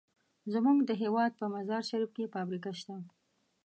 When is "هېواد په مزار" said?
1.01-1.81